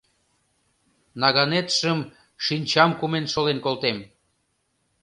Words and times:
Наганетшым 1.21 1.99
шинчам 2.45 2.91
кумен 2.99 3.25
шолен 3.33 3.59
колтем. 3.65 3.97